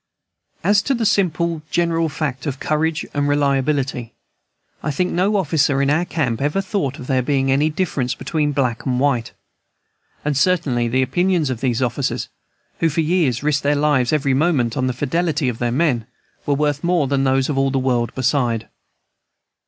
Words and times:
As 0.63 0.81
to 0.81 0.95
the 0.95 1.05
simple 1.05 1.61
general 1.69 2.09
fact 2.09 2.47
of 2.47 2.59
courage 2.59 3.05
and 3.13 3.27
reliability 3.27 4.13
I 4.81 4.89
think 4.89 5.11
no 5.11 5.35
officer 5.35 5.79
in 5.79 5.91
our 5.91 6.05
camp 6.05 6.41
ever 6.41 6.59
thought 6.59 6.97
of 6.97 7.05
there 7.05 7.21
being 7.21 7.51
any 7.51 7.69
difference 7.69 8.15
between 8.15 8.51
black 8.51 8.83
and 8.87 8.99
white. 8.99 9.33
And 10.25 10.35
certainly 10.35 10.87
the 10.87 11.03
opinions 11.03 11.51
of 11.51 11.61
these 11.61 11.83
officers, 11.83 12.29
who 12.79 12.89
for 12.89 13.01
years 13.01 13.43
risked 13.43 13.61
their 13.61 13.75
lives 13.75 14.11
every 14.11 14.33
moment 14.33 14.75
on 14.75 14.87
the 14.87 14.93
fidelity 14.93 15.47
of 15.49 15.59
their 15.59 15.71
men, 15.71 16.07
were 16.47 16.55
worth 16.55 16.83
more 16.83 17.05
than 17.05 17.23
those 17.23 17.47
of 17.47 17.55
all 17.55 17.69
the 17.69 17.77
world 17.77 18.11
beside. 18.15 18.69